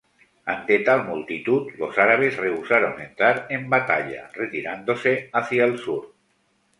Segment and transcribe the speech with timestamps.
[0.51, 6.15] Ante tal multitud, los árabes rehusaron entrar en batalla, retirándose hacia el sur.